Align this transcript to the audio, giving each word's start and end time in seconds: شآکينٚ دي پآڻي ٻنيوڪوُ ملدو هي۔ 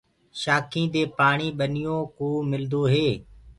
شآکينٚ 0.41 0.91
دي 0.93 1.03
پآڻي 1.17 1.47
ٻنيوڪوُ 1.57 2.29
ملدو 2.51 2.81
هي۔ 2.93 3.07